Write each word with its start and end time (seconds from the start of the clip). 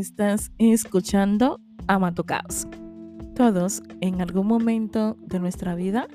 estás 0.00 0.50
escuchando 0.58 1.60
Ama 1.86 2.14
tu 2.14 2.24
caos. 2.24 2.66
Todos 3.34 3.82
en 4.00 4.20
algún 4.20 4.46
momento 4.46 5.16
de 5.20 5.40
nuestra 5.40 5.74
vida 5.74 6.08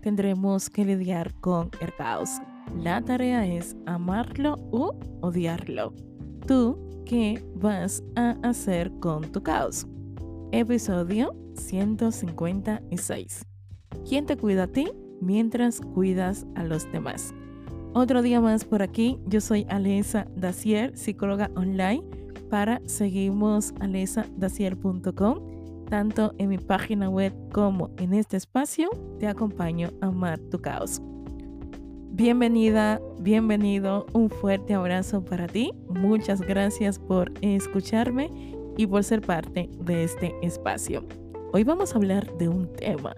tendremos 0.00 0.70
que 0.70 0.84
lidiar 0.84 1.34
con 1.34 1.70
el 1.80 1.94
caos. 1.94 2.30
La 2.82 3.00
tarea 3.00 3.46
es 3.46 3.76
amarlo 3.86 4.56
u 4.70 4.90
odiarlo. 5.20 5.94
¿Tú 6.46 6.78
qué 7.06 7.42
vas 7.54 8.02
a 8.16 8.36
hacer 8.42 8.90
con 9.00 9.22
tu 9.32 9.42
caos? 9.42 9.86
Episodio 10.52 11.34
156. 11.54 13.44
¿Quién 14.08 14.26
te 14.26 14.36
cuida 14.36 14.64
a 14.64 14.68
ti 14.68 14.90
mientras 15.20 15.80
cuidas 15.80 16.46
a 16.54 16.64
los 16.64 16.90
demás? 16.90 17.34
Otro 17.94 18.22
día 18.22 18.40
más 18.40 18.64
por 18.64 18.82
aquí. 18.82 19.18
Yo 19.26 19.40
soy 19.40 19.66
Alesa 19.68 20.26
Dacier, 20.36 20.96
psicóloga 20.96 21.50
online. 21.56 22.02
Para 22.50 22.80
seguimos 22.86 23.74
alesadacier.com. 23.80 25.38
Tanto 25.88 26.34
en 26.38 26.50
mi 26.50 26.58
página 26.58 27.08
web 27.08 27.32
como 27.52 27.90
en 27.98 28.12
este 28.12 28.36
espacio, 28.36 28.90
te 29.18 29.26
acompaño 29.26 29.88
a 30.00 30.06
amar 30.06 30.38
tu 30.38 30.60
caos. 30.60 31.00
Bienvenida, 32.10 33.00
bienvenido, 33.20 34.06
un 34.12 34.28
fuerte 34.28 34.74
abrazo 34.74 35.24
para 35.24 35.46
ti. 35.46 35.72
Muchas 35.88 36.42
gracias 36.42 36.98
por 36.98 37.32
escucharme 37.40 38.30
y 38.76 38.86
por 38.86 39.04
ser 39.04 39.22
parte 39.22 39.70
de 39.80 40.04
este 40.04 40.34
espacio. 40.42 41.04
Hoy 41.52 41.64
vamos 41.64 41.94
a 41.94 41.96
hablar 41.96 42.36
de 42.36 42.48
un 42.48 42.70
tema 42.74 43.14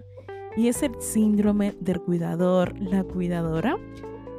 y 0.55 0.67
es 0.67 0.81
el 0.83 0.93
síndrome 1.01 1.73
del 1.79 1.99
cuidador, 1.99 2.79
la 2.79 3.03
cuidadora 3.03 3.77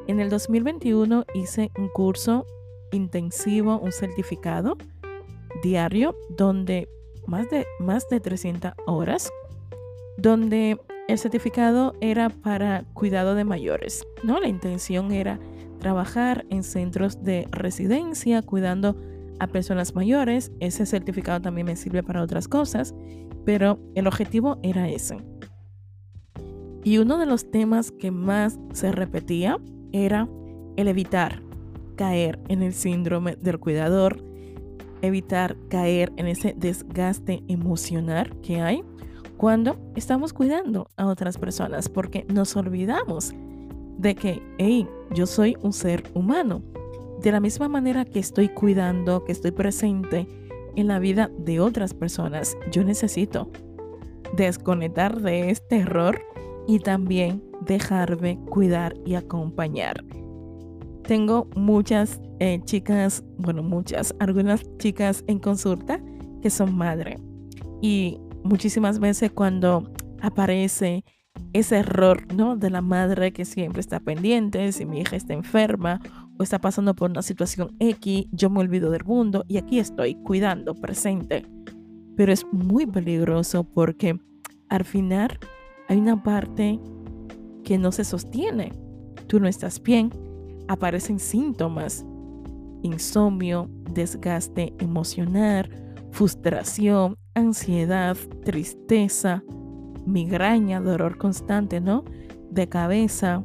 en 0.09 0.18
el 0.18 0.30
2021 0.30 1.24
hice 1.32 1.70
un 1.79 1.88
curso 1.88 2.45
intensivo, 2.92 3.78
un 3.78 3.92
certificado 3.92 4.76
diario, 5.62 6.16
donde 6.37 6.88
más 7.26 7.49
de, 7.51 7.66
más 7.80 8.09
de 8.09 8.21
300 8.21 8.73
horas, 8.87 9.30
donde 10.16 10.79
el 11.09 11.18
certificado 11.18 11.95
era 12.01 12.30
para 12.30 12.84
cuidado 12.95 13.34
de 13.34 13.45
mayores, 13.45 14.07
¿no? 14.23 14.40
La 14.40 14.49
intención 14.49 15.12
era 15.12 15.40
trabajar 15.79 16.46
en 16.49 16.62
centros 16.62 17.23
de 17.23 17.49
residencia, 17.51 18.43
cuidando 18.43 18.96
a 19.40 19.49
personas 19.49 19.95
mayores. 19.95 20.52
Ese 20.60 20.87
certificado 20.87 21.40
también 21.40 21.66
me 21.66 21.77
sirve 21.77 22.02
para 22.02 22.23
otras 22.23 22.46
cosas, 22.46 22.95
pero 23.45 23.80
el 23.95 24.06
objetivo 24.06 24.59
era 24.62 24.88
ese. 24.88 25.18
Y 26.84 26.99
uno 26.99 27.18
de 27.18 27.27
los 27.27 27.51
temas 27.51 27.90
que 27.90 28.10
más 28.10 28.59
se 28.73 28.93
repetía 28.93 29.59
era 29.93 30.29
el 30.77 30.88
evitar 30.88 31.43
caer 31.96 32.38
en 32.48 32.62
el 32.62 32.73
síndrome 32.73 33.37
del 33.37 33.59
cuidador, 33.59 34.23
evitar 35.02 35.57
caer 35.68 36.12
en 36.16 36.26
ese 36.26 36.54
desgaste 36.57 37.43
emocional 37.49 38.34
que 38.43 38.60
hay 38.60 38.82
cuando 39.37 39.76
estamos 39.96 40.32
cuidando 40.32 40.88
a 40.96 41.07
otras 41.07 41.37
personas, 41.37 41.88
porque 41.88 42.24
nos 42.32 42.57
olvidamos 42.57 43.32
de 43.99 44.15
que, 44.15 44.43
hey, 44.59 44.88
yo 45.12 45.26
soy 45.26 45.57
un 45.62 45.73
ser 45.73 46.04
humano. 46.15 46.62
De 47.21 47.32
la 47.32 47.40
misma 47.40 47.68
manera 47.68 48.04
que 48.04 48.18
estoy 48.18 48.49
cuidando, 48.49 49.24
que 49.24 49.32
estoy 49.32 49.51
presente 49.51 50.29
en 50.77 50.87
la 50.87 50.99
vida 50.99 51.30
de 51.38 51.60
otras 51.60 51.93
personas, 51.93 52.56
yo 52.71 52.84
necesito 52.84 53.51
desconectar 54.37 55.21
de 55.21 55.51
este 55.51 55.79
error 55.79 56.21
y 56.66 56.79
también 56.79 57.43
dejarme 57.66 58.38
cuidar 58.49 58.95
y 59.04 59.15
acompañar. 59.15 60.04
Tengo 61.05 61.49
muchas 61.57 62.21
eh, 62.39 62.61
chicas, 62.65 63.25
bueno, 63.39 63.63
muchas, 63.63 64.15
algunas 64.21 64.62
chicas 64.78 65.25
en 65.27 65.39
consulta 65.39 66.00
que 66.41 66.50
son 66.50 66.77
madre. 66.77 67.19
Y 67.81 68.19
muchísimas 68.45 68.99
veces 68.99 69.31
cuando 69.33 69.91
aparece 70.21 71.05
ese 71.53 71.79
error, 71.79 72.33
¿no? 72.35 72.57
De 72.57 72.71
la 72.71 72.81
madre 72.81 73.33
que 73.33 73.45
siempre 73.45 73.81
está 73.81 74.01
pendiente, 74.01 74.73
si 74.73 74.87
mi 74.87 75.01
hija 75.01 75.17
está 75.17 75.35
enferma 75.35 76.01
o 76.39 76.43
está 76.43 76.61
pasando 76.61 76.95
por 76.95 77.11
una 77.11 77.23
situación 77.23 77.75
X, 77.79 78.27
yo 78.31 78.51
me 78.51 78.61
olvido 78.61 78.91
del 78.91 79.05
mundo 79.05 79.45
y 79.49 79.59
aquí 79.59 79.79
estoy 79.79 80.15
cuidando, 80.15 80.75
presente. 80.75 81.47
Pero 82.17 82.33
es 82.33 82.47
muy 82.53 82.87
peligroso 82.87 83.65
porque 83.65 84.19
al 84.69 84.85
final 84.85 85.39
hay 85.89 85.99
una 85.99 86.23
parte 86.23 86.79
que 87.65 87.79
no 87.79 87.93
se 87.93 88.05
sostiene. 88.05 88.73
Tú 89.27 89.41
no 89.41 89.49
estás 89.49 89.83
bien, 89.83 90.11
aparecen 90.72 91.19
síntomas, 91.19 92.05
insomnio, 92.83 93.69
desgaste 93.91 94.72
emocional, 94.78 95.71
frustración, 96.10 97.19
ansiedad, 97.34 98.16
tristeza, 98.44 99.44
migraña, 100.06 100.81
dolor 100.81 101.19
constante, 101.19 101.81
¿no? 101.81 102.05
De 102.50 102.69
cabeza, 102.69 103.44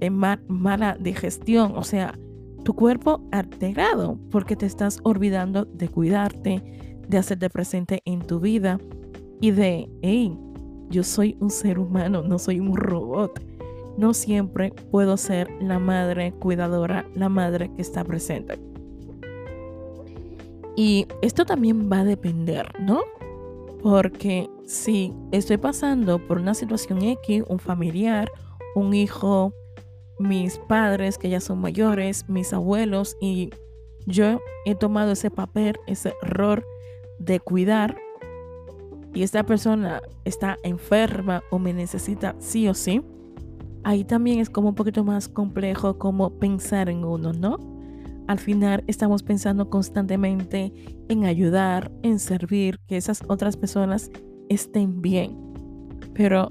en 0.00 0.14
mala 0.48 0.96
digestión, 0.98 1.74
o 1.76 1.84
sea, 1.84 2.18
tu 2.64 2.74
cuerpo 2.74 3.28
alterado 3.30 4.18
porque 4.30 4.56
te 4.56 4.66
estás 4.66 5.00
olvidando 5.02 5.66
de 5.66 5.88
cuidarte, 5.88 6.98
de 7.08 7.18
hacerte 7.18 7.50
presente 7.50 8.00
en 8.06 8.20
tu 8.20 8.40
vida 8.40 8.78
y 9.40 9.50
de, 9.50 9.90
hey, 10.00 10.38
yo 10.88 11.02
soy 11.02 11.36
un 11.40 11.50
ser 11.50 11.78
humano, 11.78 12.22
no 12.22 12.38
soy 12.38 12.58
un 12.58 12.74
robot. 12.74 13.38
No 13.96 14.14
siempre 14.14 14.72
puedo 14.90 15.16
ser 15.16 15.48
la 15.60 15.78
madre 15.78 16.32
cuidadora, 16.32 17.06
la 17.14 17.28
madre 17.28 17.70
que 17.74 17.82
está 17.82 18.04
presente. 18.04 18.58
Y 20.76 21.06
esto 21.20 21.44
también 21.44 21.90
va 21.92 22.00
a 22.00 22.04
depender, 22.04 22.68
¿no? 22.80 23.00
Porque 23.82 24.48
si 24.66 25.12
estoy 25.32 25.58
pasando 25.58 26.18
por 26.26 26.38
una 26.38 26.54
situación 26.54 27.02
X, 27.02 27.44
un 27.48 27.58
familiar, 27.58 28.30
un 28.74 28.94
hijo, 28.94 29.52
mis 30.18 30.58
padres 30.58 31.18
que 31.18 31.28
ya 31.28 31.40
son 31.40 31.60
mayores, 31.60 32.28
mis 32.28 32.52
abuelos, 32.52 33.16
y 33.20 33.50
yo 34.06 34.40
he 34.64 34.74
tomado 34.74 35.12
ese 35.12 35.30
papel, 35.30 35.78
ese 35.86 36.14
rol 36.22 36.64
de 37.18 37.40
cuidar 37.40 37.96
y 39.14 39.22
esta 39.22 39.44
persona 39.44 40.00
está 40.24 40.58
enferma 40.62 41.42
o 41.50 41.58
me 41.58 41.72
necesita 41.72 42.34
sí 42.38 42.68
o 42.68 42.74
sí, 42.74 43.02
ahí 43.84 44.04
también 44.04 44.38
es 44.38 44.50
como 44.50 44.70
un 44.70 44.74
poquito 44.74 45.04
más 45.04 45.28
complejo 45.28 45.98
como 45.98 46.38
pensar 46.38 46.88
en 46.88 47.04
uno, 47.04 47.32
¿no? 47.32 47.58
Al 48.28 48.38
final 48.38 48.84
estamos 48.86 49.22
pensando 49.22 49.68
constantemente 49.68 50.72
en 51.08 51.24
ayudar, 51.24 51.90
en 52.02 52.18
servir, 52.18 52.78
que 52.86 52.96
esas 52.96 53.22
otras 53.28 53.56
personas 53.56 54.10
estén 54.48 55.02
bien. 55.02 55.36
Pero 56.14 56.48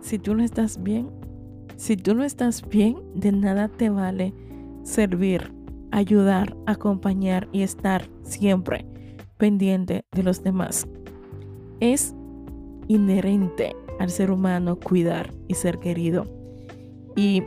si 0.00 0.18
tú 0.18 0.34
no 0.34 0.42
estás 0.42 0.82
bien, 0.82 1.10
si 1.76 1.96
tú 1.96 2.14
no 2.14 2.24
estás 2.24 2.66
bien, 2.68 2.96
de 3.14 3.32
nada 3.32 3.68
te 3.68 3.90
vale 3.90 4.32
servir, 4.82 5.52
ayudar, 5.90 6.56
acompañar 6.66 7.48
y 7.52 7.62
estar 7.62 8.08
siempre 8.22 8.86
pendiente 9.36 10.04
de 10.12 10.22
los 10.22 10.42
demás. 10.42 10.86
Es 11.80 12.14
inherente 12.86 13.74
al 13.98 14.10
ser 14.10 14.30
humano 14.30 14.76
cuidar 14.76 15.32
y 15.48 15.54
ser 15.54 15.78
querido. 15.78 16.26
Y 17.16 17.42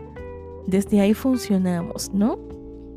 desde 0.68 1.02
ahí 1.02 1.14
funcionamos, 1.14 2.12
¿no? 2.14 2.38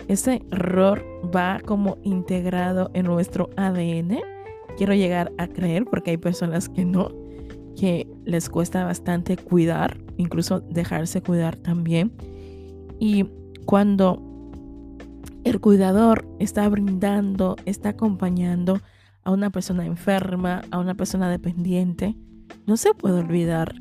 Ese 0.08 0.42
error 0.50 1.04
va 1.34 1.60
como 1.64 1.98
integrado 2.02 2.90
en 2.94 3.06
nuestro 3.06 3.50
ADN. 3.56 4.18
Quiero 4.76 4.94
llegar 4.94 5.32
a 5.38 5.46
creer, 5.46 5.84
porque 5.84 6.10
hay 6.10 6.16
personas 6.16 6.68
que 6.68 6.84
no, 6.84 7.10
que 7.76 8.08
les 8.24 8.48
cuesta 8.48 8.84
bastante 8.84 9.36
cuidar, 9.36 9.98
incluso 10.16 10.60
dejarse 10.60 11.22
cuidar 11.22 11.56
también. 11.56 12.12
Y 12.98 13.26
cuando 13.66 14.20
el 15.44 15.60
cuidador 15.60 16.26
está 16.38 16.68
brindando, 16.68 17.56
está 17.64 17.90
acompañando 17.90 18.80
a 19.22 19.30
una 19.30 19.50
persona 19.50 19.86
enferma, 19.86 20.62
a 20.70 20.78
una 20.78 20.94
persona 20.94 21.30
dependiente, 21.30 22.16
no 22.66 22.76
se 22.76 22.94
puede 22.94 23.20
olvidar 23.20 23.74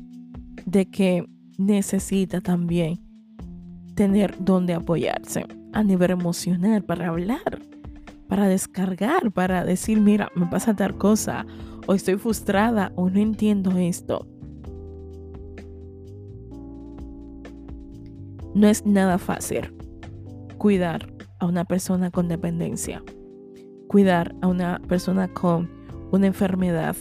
de 0.66 0.86
que 0.90 1.26
necesita 1.58 2.40
también 2.40 3.00
tener 3.94 4.34
donde 4.42 4.74
apoyarse 4.74 5.46
a 5.72 5.82
nivel 5.82 6.12
emocional 6.12 6.82
para 6.82 7.08
hablar, 7.08 7.60
para 8.28 8.48
descargar, 8.48 9.30
para 9.32 9.64
decir, 9.64 10.00
mira, 10.00 10.30
me 10.34 10.46
pasa 10.46 10.74
tal 10.74 10.96
cosa, 10.96 11.46
o 11.86 11.94
estoy 11.94 12.16
frustrada, 12.16 12.92
o 12.96 13.10
no 13.10 13.18
entiendo 13.18 13.76
esto. 13.76 14.26
No 18.54 18.66
es 18.66 18.84
nada 18.84 19.18
fácil 19.18 19.74
cuidar 20.58 21.12
a 21.38 21.46
una 21.46 21.64
persona 21.64 22.10
con 22.10 22.28
dependencia, 22.28 23.02
cuidar 23.86 24.34
a 24.42 24.48
una 24.48 24.80
persona 24.88 25.28
con 25.28 25.70
una 26.12 26.26
enfermedad, 26.26 26.96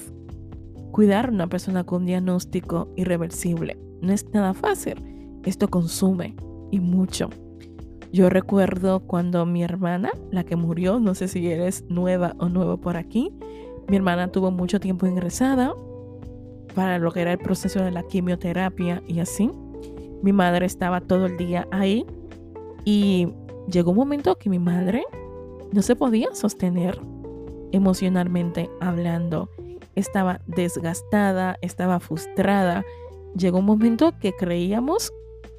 cuidar 0.91 1.27
a 1.27 1.31
una 1.31 1.47
persona 1.47 1.83
con 1.83 2.05
diagnóstico 2.05 2.89
irreversible. 2.95 3.77
No 4.01 4.13
es 4.13 4.29
nada 4.33 4.53
fácil. 4.53 4.95
Esto 5.43 5.67
consume 5.67 6.35
y 6.71 6.79
mucho. 6.79 7.29
Yo 8.11 8.29
recuerdo 8.29 9.01
cuando 9.01 9.45
mi 9.45 9.63
hermana, 9.63 10.11
la 10.31 10.43
que 10.43 10.55
murió, 10.55 10.99
no 10.99 11.13
sé 11.13 11.27
si 11.27 11.47
eres 11.47 11.85
nueva 11.89 12.35
o 12.39 12.49
nuevo 12.49 12.77
por 12.77 12.97
aquí, 12.97 13.31
mi 13.87 13.97
hermana 13.97 14.31
tuvo 14.31 14.51
mucho 14.51 14.79
tiempo 14.79 15.05
ingresada 15.05 15.73
para 16.73 16.97
lo 16.97 17.11
que 17.11 17.21
era 17.21 17.31
el 17.31 17.37
proceso 17.37 17.83
de 17.83 17.91
la 17.91 18.03
quimioterapia 18.03 19.03
y 19.07 19.19
así. 19.19 19.51
Mi 20.21 20.33
madre 20.33 20.65
estaba 20.65 21.01
todo 21.01 21.27
el 21.27 21.37
día 21.37 21.67
ahí 21.71 22.05
y 22.83 23.27
llegó 23.69 23.91
un 23.91 23.97
momento 23.97 24.37
que 24.37 24.49
mi 24.49 24.59
madre 24.59 25.03
no 25.71 25.81
se 25.81 25.95
podía 25.95 26.33
sostener 26.33 26.99
emocionalmente 27.71 28.69
hablando. 28.81 29.49
Estaba 29.99 30.39
desgastada, 30.47 31.57
estaba 31.61 31.99
frustrada. 31.99 32.85
Llegó 33.35 33.59
un 33.59 33.65
momento 33.65 34.17
que 34.17 34.33
creíamos 34.33 35.11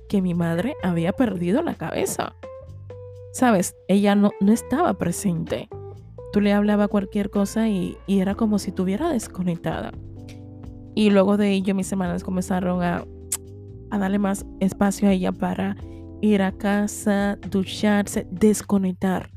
que 0.09 0.23
mi 0.23 0.33
madre 0.33 0.77
había 0.83 1.13
perdido 1.13 1.63
la 1.63 1.75
cabeza. 1.75 2.35
Sabes, 3.35 3.77
ella 3.87 4.15
no, 4.15 4.31
no 4.41 4.51
estaba 4.51 4.95
presente. 4.95 5.69
Tú 6.33 6.41
le 6.41 6.55
hablaba 6.55 6.89
cualquier 6.89 7.29
cosa 7.29 7.69
y, 7.69 7.99
y 8.07 8.21
era 8.21 8.35
como 8.35 8.59
si 8.59 8.71
estuviera 8.71 9.11
desconectada. 9.11 9.93
Y 10.95 11.11
luego 11.11 11.37
de 11.37 11.53
ello 11.53 11.75
mis 11.75 11.93
hermanas 11.93 12.25
comenzaron 12.25 12.83
a, 12.83 13.05
a 13.91 13.99
darle 13.99 14.19
más 14.19 14.47
espacio 14.59 15.09
a 15.09 15.13
ella 15.13 15.33
para 15.33 15.77
ir 16.23 16.41
a 16.41 16.53
casa, 16.53 17.37
ducharse, 17.51 18.27
desconectar 18.31 19.31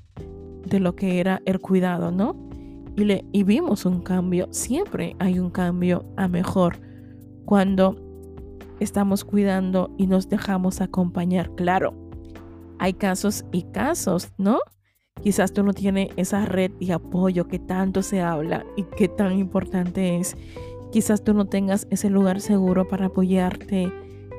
de 0.65 0.79
lo 0.79 0.95
que 0.95 1.19
era 1.19 1.41
el 1.45 1.59
cuidado, 1.59 2.11
¿no? 2.11 2.42
Y, 2.95 3.05
le, 3.05 3.25
y 3.31 3.43
vimos 3.43 3.85
un 3.85 4.01
cambio, 4.01 4.47
siempre 4.51 5.15
hay 5.19 5.39
un 5.39 5.49
cambio 5.49 6.05
a 6.15 6.27
mejor 6.27 6.79
cuando 7.45 7.95
estamos 8.79 9.23
cuidando 9.23 9.93
y 9.97 10.07
nos 10.07 10.29
dejamos 10.29 10.81
acompañar. 10.81 11.53
Claro, 11.55 11.93
hay 12.79 12.93
casos 12.93 13.45
y 13.51 13.63
casos, 13.63 14.31
¿no? 14.37 14.59
Quizás 15.21 15.53
tú 15.53 15.63
no 15.63 15.73
tienes 15.73 16.09
esa 16.17 16.45
red 16.45 16.71
y 16.79 16.91
apoyo 16.91 17.47
que 17.47 17.59
tanto 17.59 18.01
se 18.01 18.21
habla 18.21 18.65
y 18.75 18.83
que 18.83 19.07
tan 19.07 19.37
importante 19.37 20.17
es. 20.17 20.35
Quizás 20.91 21.23
tú 21.23 21.33
no 21.33 21.45
tengas 21.45 21.87
ese 21.89 22.09
lugar 22.09 22.41
seguro 22.41 22.87
para 22.87 23.07
apoyarte, 23.07 23.91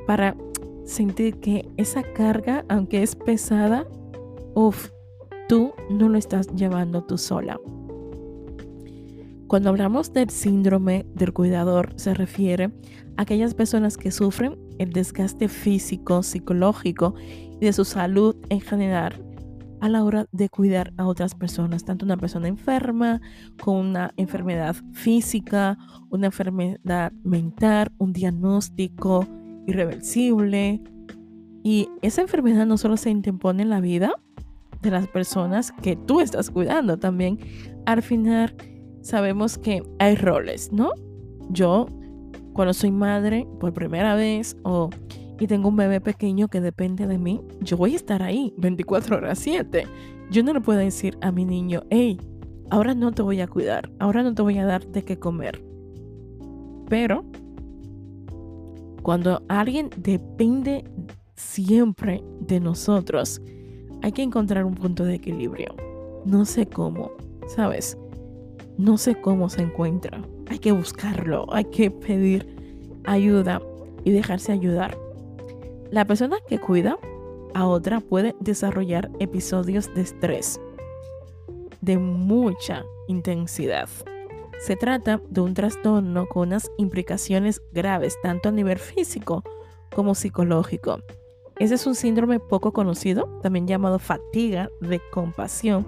para 0.07 0.37
sentir 0.85 1.41
que 1.41 1.69
esa 1.77 2.03
carga, 2.03 2.65
aunque 2.69 3.03
es 3.03 3.17
pesada, 3.17 3.87
uff, 4.55 4.91
tú 5.49 5.73
no 5.91 6.09
lo 6.09 6.19
estás 6.19 6.49
llevando 6.55 7.03
tú 7.03 7.19
sola. 7.19 7.59
Cuando 9.55 9.71
hablamos 9.71 10.13
del 10.13 10.31
síndrome 10.31 11.07
del 11.15 11.33
cuidador, 11.33 11.93
se 11.95 12.13
refiere 12.13 12.73
a 13.17 13.23
aquellas 13.23 13.55
personas 13.55 13.97
que 13.97 14.11
sufren 14.11 14.59
el 14.81 14.93
desgaste 14.93 15.47
físico, 15.47 16.25
psicológico 16.25 17.15
y 17.61 17.65
de 17.65 17.73
su 17.73 17.85
salud 17.85 18.35
en 18.49 18.61
general 18.61 19.25
a 19.81 19.89
la 19.89 20.03
hora 20.03 20.27
de 20.33 20.49
cuidar 20.49 20.93
a 20.97 21.07
otras 21.07 21.37
personas, 21.37 21.85
tanto 21.85 22.05
una 22.05 22.17
persona 22.17 22.49
enferma 22.49 23.21
con 23.63 23.77
una 23.77 24.13
enfermedad 24.17 24.75
física, 24.93 25.79
una 26.11 26.27
enfermedad 26.27 27.13
mental, 27.23 27.93
un 27.99 28.13
diagnóstico 28.13 29.25
irreversible. 29.69 30.83
Y 31.63 31.89
esa 32.03 32.23
enfermedad 32.23 32.67
no 32.67 32.77
solo 32.77 32.97
se 32.97 33.11
interpone 33.11 33.63
en 33.63 33.71
la 33.71 33.81
vida 33.81 34.15
de 34.83 34.91
las 34.91 35.07
personas 35.07 35.71
que 35.71 35.95
tú 35.95 36.21
estás 36.21 36.51
cuidando, 36.51 36.99
también 36.99 37.39
al 37.87 38.03
final 38.03 38.57
sabemos 39.05 39.59
que 39.59 39.83
hay 39.99 40.17
roles, 40.17 40.73
¿no? 40.73 40.91
Yo, 41.51 41.87
cuando 42.55 42.73
soy 42.73 42.91
madre 42.91 43.47
por 43.61 43.73
primera 43.73 44.15
vez 44.15 44.57
o 44.65 44.91
y 45.39 45.47
tengo 45.47 45.69
un 45.69 45.77
bebé 45.77 46.01
pequeño 46.01 46.49
que 46.49 46.61
depende 46.61 47.07
de 47.07 47.19
mí, 47.19 47.41
yo 47.61 47.77
voy 47.77 47.93
a 47.93 47.97
estar 47.97 48.23
ahí 48.23 48.55
24 48.57 49.17
horas 49.17 49.39
7. 49.41 49.87
Yo 50.31 50.43
no 50.43 50.55
le 50.55 50.61
puedo 50.61 50.79
decir 50.79 51.19
a 51.21 51.33
mi 51.33 51.45
niño, 51.45 51.83
hey, 51.91 52.19
ahora 52.71 52.95
no 52.95 53.13
te 53.13 53.21
voy 53.21 53.41
a 53.41 53.47
cuidar, 53.47 53.91
ahora 53.99 54.23
no 54.23 54.35
te 54.35 54.43
voy 54.43 54.59
a 54.59 54.65
dar 54.65 54.87
de 54.87 55.05
qué 55.05 55.19
comer. 55.19 55.63
Pero 56.89 57.25
cuando 59.03 59.43
alguien 59.49 59.91
depende 59.99 60.85
siempre 61.35 62.23
de 62.41 62.61
nosotros, 62.61 63.43
hay 64.03 64.13
que 64.13 64.23
encontrar 64.23 64.65
un 64.65 64.75
punto 64.75 65.05
de 65.05 65.17
equilibrio. 65.17 65.75
No 66.25 66.47
sé 66.47 66.67
cómo, 66.67 67.11
¿sabes? 67.49 67.99
No 68.79 68.99
sé 68.99 69.21
cómo 69.21 69.49
se 69.49 69.63
encuentra. 69.63 70.23
Hay 70.49 70.59
que 70.59 70.73
buscarlo, 70.73 71.47
hay 71.53 71.65
que 71.65 71.91
pedir 71.91 72.47
ayuda 73.05 73.61
y 74.05 74.11
dejarse 74.11 74.53
ayudar. 74.53 74.99
La 75.91 76.07
persona 76.07 76.37
que 76.49 76.59
cuida 76.59 76.99
a 77.55 77.67
otra 77.67 78.01
puede 78.01 78.35
desarrollar 78.41 79.11
episodios 79.21 79.93
de 79.95 80.03
estrés 80.03 80.61
de 81.85 81.99
mucha 81.99 82.85
intensidad. 83.09 83.89
Se 84.59 84.77
trata 84.77 85.21
de 85.29 85.41
un 85.43 85.53
trastorno 85.53 86.27
con 86.27 86.49
unas 86.49 86.71
implicaciones 86.79 87.61
graves 87.73 88.17
tanto 88.23 88.49
a 88.49 88.53
nivel 88.53 88.79
físico 88.79 89.45
como 89.95 90.15
psicológico. 90.15 91.01
Ese 91.59 91.75
es 91.75 91.87
un 91.87 91.95
síndrome 91.95 92.41
poco 92.41 92.73
conocido, 92.73 93.27
también 93.43 93.67
llamado 93.67 93.99
fatiga 93.99 94.71
de 94.81 95.01
compasión, 95.13 95.87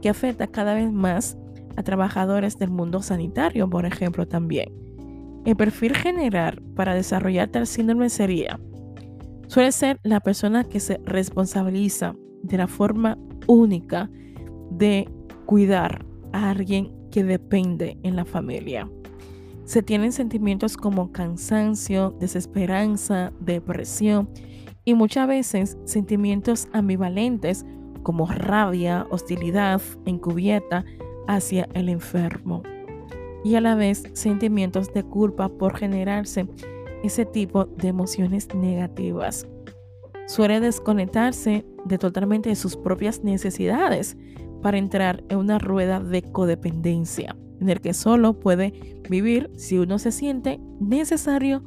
que 0.00 0.08
afecta 0.08 0.46
cada 0.46 0.74
vez 0.74 0.90
más 0.92 1.36
a 1.76 1.82
trabajadores 1.82 2.58
del 2.58 2.70
mundo 2.70 3.02
sanitario, 3.02 3.68
por 3.68 3.86
ejemplo, 3.86 4.26
también. 4.26 4.72
El 5.44 5.56
perfil 5.56 5.96
general 5.96 6.62
para 6.76 6.94
desarrollar 6.94 7.48
tal 7.48 7.66
síndrome 7.66 8.08
sería, 8.08 8.60
suele 9.48 9.72
ser 9.72 9.98
la 10.02 10.20
persona 10.20 10.64
que 10.64 10.80
se 10.80 11.00
responsabiliza 11.04 12.14
de 12.42 12.58
la 12.58 12.68
forma 12.68 13.18
única 13.46 14.08
de 14.70 15.08
cuidar 15.46 16.04
a 16.32 16.50
alguien 16.50 16.92
que 17.10 17.24
depende 17.24 17.98
en 18.02 18.16
la 18.16 18.24
familia. 18.24 18.88
Se 19.64 19.82
tienen 19.82 20.12
sentimientos 20.12 20.76
como 20.76 21.12
cansancio, 21.12 22.16
desesperanza, 22.18 23.32
depresión 23.40 24.28
y 24.84 24.94
muchas 24.94 25.28
veces 25.28 25.78
sentimientos 25.84 26.68
ambivalentes 26.72 27.64
como 28.02 28.26
rabia, 28.26 29.06
hostilidad, 29.10 29.80
encubierta, 30.06 30.84
hacia 31.26 31.68
el 31.74 31.88
enfermo 31.88 32.62
y 33.44 33.54
a 33.56 33.60
la 33.60 33.74
vez 33.74 34.04
sentimientos 34.12 34.92
de 34.92 35.02
culpa 35.02 35.48
por 35.48 35.76
generarse 35.76 36.46
ese 37.02 37.24
tipo 37.24 37.64
de 37.64 37.88
emociones 37.88 38.48
negativas. 38.54 39.46
Suele 40.26 40.60
desconectarse 40.60 41.66
de 41.84 41.98
totalmente 41.98 42.48
de 42.48 42.56
sus 42.56 42.76
propias 42.76 43.22
necesidades 43.24 44.16
para 44.62 44.78
entrar 44.78 45.24
en 45.28 45.38
una 45.38 45.58
rueda 45.58 46.00
de 46.00 46.22
codependencia, 46.22 47.36
en 47.60 47.68
el 47.68 47.80
que 47.80 47.92
solo 47.92 48.38
puede 48.38 48.72
vivir 49.10 49.50
si 49.56 49.78
uno 49.78 49.98
se 49.98 50.12
siente 50.12 50.60
necesario 50.80 51.64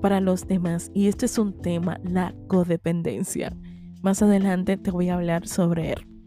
para 0.00 0.20
los 0.20 0.46
demás. 0.46 0.90
Y 0.94 1.08
este 1.08 1.26
es 1.26 1.38
un 1.38 1.60
tema, 1.60 2.00
la 2.02 2.34
codependencia. 2.46 3.54
Más 4.02 4.22
adelante 4.22 4.76
te 4.76 4.90
voy 4.90 5.10
a 5.10 5.14
hablar 5.14 5.46
sobre 5.46 5.92
él. 5.92 6.17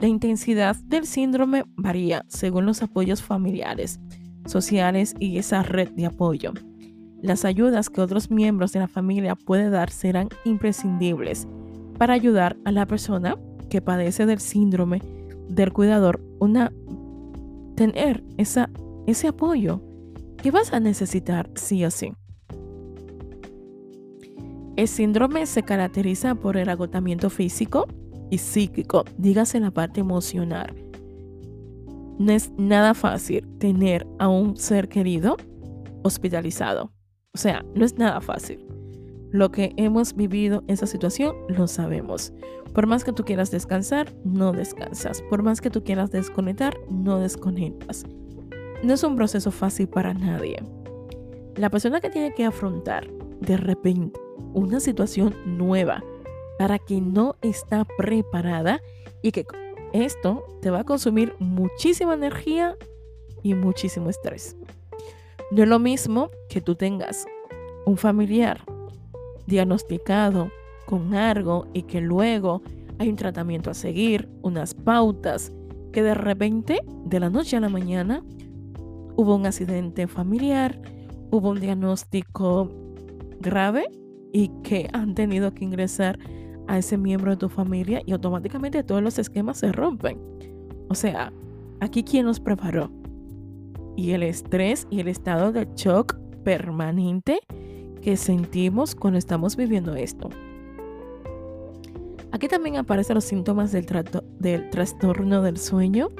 La 0.00 0.08
intensidad 0.08 0.76
del 0.76 1.06
síndrome 1.06 1.64
varía 1.76 2.24
según 2.28 2.66
los 2.66 2.82
apoyos 2.82 3.22
familiares, 3.22 3.98
sociales 4.44 5.14
y 5.18 5.38
esa 5.38 5.62
red 5.62 5.90
de 5.92 6.06
apoyo. 6.06 6.52
Las 7.22 7.44
ayudas 7.44 7.88
que 7.88 8.02
otros 8.02 8.30
miembros 8.30 8.72
de 8.72 8.80
la 8.80 8.88
familia 8.88 9.34
pueden 9.34 9.72
dar 9.72 9.90
serán 9.90 10.28
imprescindibles 10.44 11.48
para 11.98 12.12
ayudar 12.12 12.56
a 12.64 12.72
la 12.72 12.86
persona 12.86 13.36
que 13.70 13.80
padece 13.80 14.26
del 14.26 14.40
síndrome 14.40 15.00
del 15.48 15.72
cuidador 15.72 16.20
una 16.40 16.72
tener 17.74 18.22
ese 18.36 19.28
apoyo 19.28 19.82
que 20.42 20.50
vas 20.50 20.72
a 20.72 20.80
necesitar 20.80 21.50
sí 21.54 21.84
o 21.84 21.90
sí. 21.90 22.12
El 24.76 24.88
síndrome 24.88 25.46
se 25.46 25.62
caracteriza 25.62 26.34
por 26.34 26.58
el 26.58 26.68
agotamiento 26.68 27.30
físico, 27.30 27.86
y 28.30 28.38
psíquico, 28.38 29.04
dígase 29.18 29.60
la 29.60 29.70
parte 29.70 30.00
emocional. 30.00 30.74
No 32.18 32.32
es 32.32 32.50
nada 32.56 32.94
fácil 32.94 33.46
tener 33.58 34.06
a 34.18 34.28
un 34.28 34.56
ser 34.56 34.88
querido 34.88 35.36
hospitalizado. 36.02 36.90
O 37.34 37.38
sea, 37.38 37.64
no 37.74 37.84
es 37.84 37.98
nada 37.98 38.20
fácil. 38.20 38.64
Lo 39.30 39.50
que 39.50 39.74
hemos 39.76 40.14
vivido 40.14 40.62
en 40.66 40.74
esa 40.74 40.86
situación 40.86 41.34
lo 41.48 41.66
sabemos. 41.66 42.32
Por 42.72 42.86
más 42.86 43.04
que 43.04 43.12
tú 43.12 43.24
quieras 43.24 43.50
descansar, 43.50 44.14
no 44.24 44.52
descansas. 44.52 45.22
Por 45.28 45.42
más 45.42 45.60
que 45.60 45.68
tú 45.68 45.82
quieras 45.82 46.10
desconectar, 46.10 46.74
no 46.88 47.18
desconectas. 47.18 48.04
No 48.82 48.94
es 48.94 49.02
un 49.02 49.16
proceso 49.16 49.50
fácil 49.50 49.88
para 49.88 50.14
nadie. 50.14 50.56
La 51.56 51.70
persona 51.70 52.00
que 52.00 52.10
tiene 52.10 52.32
que 52.34 52.44
afrontar 52.44 53.10
de 53.40 53.56
repente 53.56 54.18
una 54.54 54.80
situación 54.80 55.34
nueva, 55.44 56.02
para 56.58 56.78
que 56.78 57.00
no 57.00 57.36
está 57.42 57.84
preparada 57.96 58.80
y 59.22 59.32
que 59.32 59.46
esto 59.92 60.44
te 60.60 60.70
va 60.70 60.80
a 60.80 60.84
consumir 60.84 61.34
muchísima 61.38 62.14
energía 62.14 62.76
y 63.42 63.54
muchísimo 63.54 64.10
estrés. 64.10 64.56
No 65.50 65.62
es 65.62 65.68
lo 65.68 65.78
mismo 65.78 66.30
que 66.48 66.60
tú 66.60 66.74
tengas 66.74 67.26
un 67.86 67.96
familiar 67.96 68.64
diagnosticado 69.46 70.50
con 70.86 71.14
algo 71.14 71.66
y 71.72 71.82
que 71.82 72.00
luego 72.00 72.62
hay 72.98 73.08
un 73.08 73.16
tratamiento 73.16 73.70
a 73.70 73.74
seguir, 73.74 74.28
unas 74.42 74.74
pautas, 74.74 75.52
que 75.92 76.02
de 76.02 76.14
repente, 76.14 76.80
de 77.04 77.20
la 77.20 77.30
noche 77.30 77.56
a 77.56 77.60
la 77.60 77.68
mañana, 77.68 78.24
hubo 79.16 79.34
un 79.34 79.46
accidente 79.46 80.06
familiar, 80.06 80.80
hubo 81.30 81.50
un 81.50 81.60
diagnóstico 81.60 82.70
grave 83.40 83.86
y 84.32 84.48
que 84.62 84.88
han 84.92 85.14
tenido 85.14 85.54
que 85.54 85.64
ingresar 85.64 86.18
a 86.68 86.78
ese 86.78 86.96
miembro 86.96 87.30
de 87.30 87.36
tu 87.36 87.48
familia 87.48 88.02
y 88.06 88.12
automáticamente 88.12 88.82
todos 88.82 89.02
los 89.02 89.18
esquemas 89.18 89.58
se 89.58 89.72
rompen. 89.72 90.18
O 90.88 90.94
sea, 90.94 91.32
aquí 91.80 92.02
quién 92.02 92.26
nos 92.26 92.40
preparó. 92.40 92.90
Y 93.96 94.12
el 94.12 94.22
estrés 94.22 94.86
y 94.90 95.00
el 95.00 95.08
estado 95.08 95.52
de 95.52 95.68
shock 95.74 96.16
permanente 96.44 97.40
que 98.02 98.16
sentimos 98.16 98.94
cuando 98.94 99.18
estamos 99.18 99.56
viviendo 99.56 99.94
esto. 99.94 100.28
Aquí 102.32 102.48
también 102.48 102.76
aparecen 102.76 103.14
los 103.14 103.24
síntomas 103.24 103.72
del, 103.72 103.86
del 104.38 104.70
trastorno 104.70 105.42
del 105.42 105.56
sueño, 105.56 106.10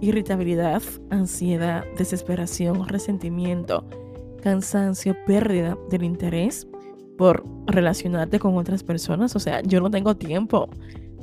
irritabilidad, 0.00 0.82
ansiedad, 1.10 1.84
desesperación, 1.98 2.86
resentimiento, 2.88 3.84
cansancio, 4.42 5.16
pérdida 5.26 5.76
del 5.90 6.04
interés 6.04 6.66
por 7.22 7.44
relacionarte 7.68 8.40
con 8.40 8.56
otras 8.56 8.82
personas. 8.82 9.36
O 9.36 9.38
sea, 9.38 9.62
yo 9.62 9.80
no 9.80 9.92
tengo 9.92 10.16
tiempo 10.16 10.68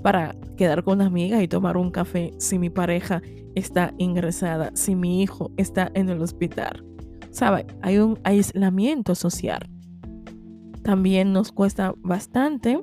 para 0.01 0.33
quedar 0.55 0.81
con 0.81 0.93
una 0.93 1.07
amiga 1.07 1.43
y 1.43 1.49
tomar 1.49 1.75
un 1.75 1.91
café 1.91 2.31
si 2.37 2.57
mi 2.57 2.69
pareja 2.69 3.21
está 3.53 3.93
ingresada, 3.97 4.71
si 4.75 4.95
mi 4.95 5.21
hijo 5.21 5.51
está 5.57 5.91
en 5.95 6.07
el 6.07 6.21
hospital. 6.21 6.85
¿Sabe? 7.31 7.67
Hay 7.81 7.97
un 7.97 8.17
aislamiento 8.23 9.13
social. 9.13 9.69
También 10.83 11.33
nos 11.33 11.51
cuesta 11.51 11.93
bastante 11.97 12.81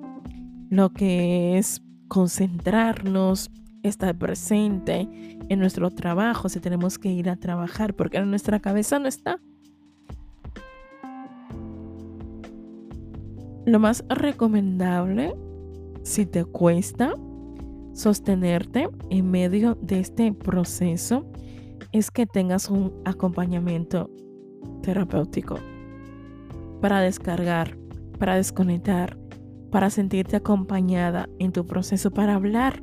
lo 0.68 0.90
que 0.90 1.56
es 1.56 1.80
concentrarnos, 2.08 3.50
estar 3.82 4.14
presente 4.18 5.08
en 5.48 5.58
nuestro 5.58 5.88
trabajo, 5.88 6.50
si 6.50 6.60
tenemos 6.60 6.98
que 6.98 7.08
ir 7.08 7.30
a 7.30 7.36
trabajar, 7.36 7.94
porque 7.94 8.20
nuestra 8.20 8.60
cabeza 8.60 8.98
no 8.98 9.08
está. 9.08 9.40
Lo 13.66 13.80
más 13.80 14.04
recomendable, 14.08 15.34
si 16.04 16.24
te 16.24 16.44
cuesta 16.44 17.16
sostenerte 17.94 18.88
en 19.10 19.28
medio 19.28 19.76
de 19.82 19.98
este 19.98 20.32
proceso, 20.32 21.26
es 21.90 22.12
que 22.12 22.26
tengas 22.26 22.70
un 22.70 22.92
acompañamiento 23.04 24.08
terapéutico 24.82 25.56
para 26.80 27.00
descargar, 27.00 27.76
para 28.20 28.36
desconectar, 28.36 29.18
para 29.72 29.90
sentirte 29.90 30.36
acompañada 30.36 31.28
en 31.40 31.50
tu 31.50 31.66
proceso, 31.66 32.12
para 32.12 32.36
hablar 32.36 32.80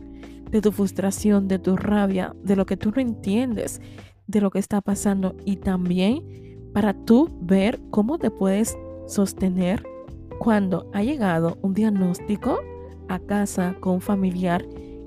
de 0.52 0.60
tu 0.60 0.74
frustración, 0.74 1.48
de 1.48 1.60
tu 1.60 1.78
rabia, 1.78 2.36
de 2.44 2.58
lo 2.58 2.66
que 2.66 2.76
tú 2.76 2.92
no 2.94 3.02
entiendes, 3.02 3.80
de 4.28 4.42
lo 4.42 4.52
que 4.52 4.60
está 4.60 4.82
pasando 4.82 5.38
y 5.46 5.56
también 5.56 6.26
para 6.74 6.94
tú 6.94 7.30
ver 7.42 7.80
cómo 7.90 8.20
te 8.20 8.30
puedes 8.32 8.78
sostener 9.08 9.93
cuando 10.40 10.90
ha 10.94 11.04
llegado 11.04 11.58
un 11.62 11.74
diagnóstico 11.74 12.60
a 13.08 13.20
casa 13.20 13.76
con 13.80 13.96
un 13.96 14.02
familiar 14.02 14.66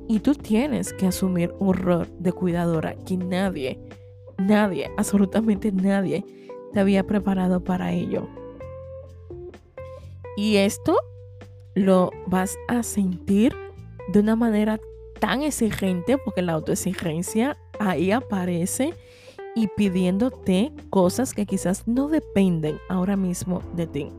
y 0.08 0.20
tú 0.20 0.34
tienes 0.34 0.92
que 0.92 1.06
asumir 1.06 1.52
un 1.58 1.74
rol 1.74 2.06
de 2.18 2.32
cuidadora 2.32 2.94
que 2.94 3.16
nadie, 3.16 3.78
nadie, 4.38 4.90
absolutamente 4.96 5.72
nadie 5.72 6.24
te 6.72 6.80
había 6.80 7.04
preparado 7.06 7.62
para 7.62 7.92
ello. 7.92 8.28
Y 10.36 10.56
esto 10.56 10.96
lo 11.74 12.10
vas 12.26 12.56
a 12.68 12.82
sentir 12.82 13.54
de 14.12 14.20
una 14.20 14.36
manera 14.36 14.78
tan 15.18 15.42
exigente, 15.42 16.18
porque 16.18 16.42
la 16.42 16.52
autoexigencia 16.52 17.56
ahí 17.80 18.10
aparece 18.10 18.94
y 19.54 19.68
pidiéndote 19.68 20.72
cosas 20.90 21.32
que 21.32 21.46
quizás 21.46 21.88
no 21.88 22.08
dependen 22.08 22.78
ahora 22.88 23.16
mismo 23.16 23.62
de 23.74 23.86
ti. 23.86 24.12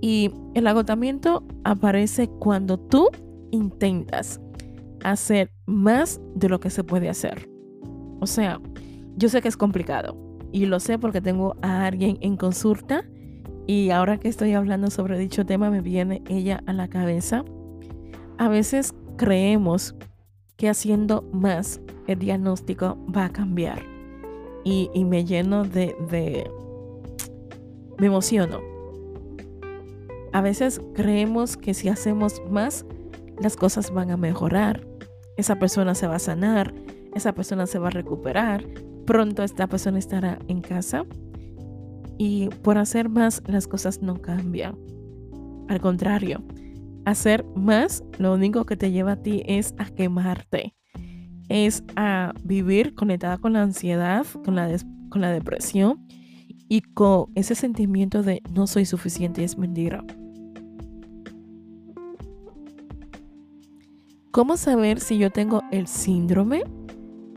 Y 0.00 0.30
el 0.54 0.66
agotamiento 0.66 1.44
aparece 1.64 2.28
cuando 2.28 2.78
tú 2.78 3.08
intentas 3.50 4.40
hacer 5.04 5.50
más 5.66 6.20
de 6.34 6.48
lo 6.48 6.60
que 6.60 6.70
se 6.70 6.84
puede 6.84 7.08
hacer. 7.08 7.48
O 8.20 8.26
sea, 8.26 8.60
yo 9.16 9.28
sé 9.28 9.40
que 9.40 9.48
es 9.48 9.56
complicado 9.56 10.16
y 10.52 10.66
lo 10.66 10.80
sé 10.80 10.98
porque 10.98 11.20
tengo 11.20 11.56
a 11.62 11.86
alguien 11.86 12.18
en 12.20 12.36
consulta 12.36 13.04
y 13.66 13.90
ahora 13.90 14.18
que 14.18 14.28
estoy 14.28 14.52
hablando 14.52 14.90
sobre 14.90 15.18
dicho 15.18 15.44
tema 15.44 15.70
me 15.70 15.80
viene 15.80 16.22
ella 16.28 16.62
a 16.66 16.72
la 16.72 16.88
cabeza. 16.88 17.44
A 18.38 18.48
veces 18.48 18.94
creemos 19.16 19.94
que 20.56 20.68
haciendo 20.68 21.22
más 21.32 21.80
el 22.06 22.18
diagnóstico 22.18 22.98
va 23.14 23.26
a 23.26 23.32
cambiar 23.32 23.82
y, 24.64 24.90
me 25.04 25.24
lleno 25.24 25.64
de, 25.64 25.94
me 27.98 28.06
emociono. 28.06 28.75
A 30.36 30.42
veces 30.42 30.82
creemos 30.92 31.56
que 31.56 31.72
si 31.72 31.88
hacemos 31.88 32.42
más 32.50 32.84
las 33.40 33.56
cosas 33.56 33.90
van 33.90 34.10
a 34.10 34.18
mejorar. 34.18 34.86
Esa 35.38 35.58
persona 35.58 35.94
se 35.94 36.06
va 36.06 36.16
a 36.16 36.18
sanar, 36.18 36.74
esa 37.14 37.32
persona 37.32 37.66
se 37.66 37.78
va 37.78 37.86
a 37.86 37.90
recuperar, 37.90 38.66
pronto 39.06 39.42
esta 39.42 39.66
persona 39.66 39.98
estará 39.98 40.38
en 40.48 40.60
casa 40.60 41.06
y 42.18 42.50
por 42.60 42.76
hacer 42.76 43.08
más 43.08 43.42
las 43.46 43.66
cosas 43.66 44.02
no 44.02 44.20
cambian. 44.20 44.76
Al 45.70 45.80
contrario, 45.80 46.44
hacer 47.06 47.42
más 47.54 48.04
lo 48.18 48.34
único 48.34 48.66
que 48.66 48.76
te 48.76 48.90
lleva 48.90 49.12
a 49.12 49.22
ti 49.22 49.42
es 49.46 49.74
a 49.78 49.86
quemarte, 49.86 50.74
es 51.48 51.82
a 51.96 52.34
vivir 52.44 52.94
conectada 52.94 53.38
con 53.38 53.54
la 53.54 53.62
ansiedad, 53.62 54.26
con 54.44 54.54
la, 54.54 54.68
con 55.08 55.22
la 55.22 55.30
depresión 55.30 56.06
y 56.68 56.82
con 56.82 57.28
ese 57.34 57.54
sentimiento 57.54 58.22
de 58.22 58.42
no 58.52 58.66
soy 58.66 58.84
suficiente 58.84 59.40
y 59.40 59.44
es 59.44 59.56
mentira. 59.56 60.04
¿Cómo 64.36 64.58
saber 64.58 65.00
si 65.00 65.16
yo 65.16 65.30
tengo 65.30 65.62
el 65.70 65.86
síndrome 65.86 66.62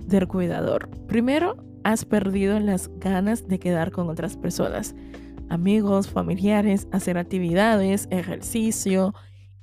del 0.05 0.27
cuidador. 0.27 0.89
Primero, 1.07 1.55
has 1.85 2.03
perdido 2.03 2.59
las 2.59 2.91
ganas 2.99 3.47
de 3.47 3.57
quedar 3.57 3.91
con 3.91 4.09
otras 4.09 4.35
personas, 4.35 4.93
amigos, 5.47 6.09
familiares, 6.09 6.89
hacer 6.91 7.17
actividades, 7.17 8.09
ejercicio, 8.11 9.13